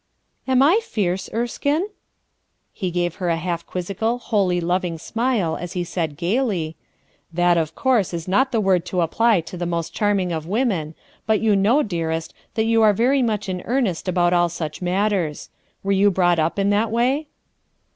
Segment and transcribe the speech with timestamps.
[0.47, 1.83] "Am I fierce, Erekine?"
[2.81, 6.75] lie gave her a half quizzical, wholly loving smile as he said gayly;—
[7.31, 10.95] "That of course k not the word to apply to the most charming of women,
[11.27, 15.51] but you know, dearest, that you are very much in earnest about all such matters.
[15.83, 17.27] Were you brought up in that way?"